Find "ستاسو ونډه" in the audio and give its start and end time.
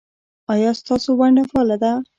0.81-1.43